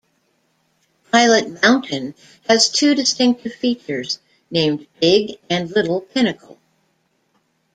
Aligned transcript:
Pilot 1.11 1.61
Mountain 1.61 2.15
has 2.49 2.71
two 2.71 2.95
distinctive 2.95 3.53
features, 3.53 4.17
named 4.49 4.87
Big 4.99 5.37
and 5.47 5.69
Little 5.69 6.01
Pinnacle. 6.01 6.57